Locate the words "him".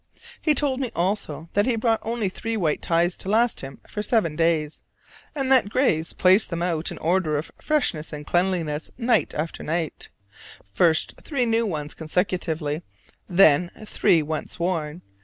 3.61-3.79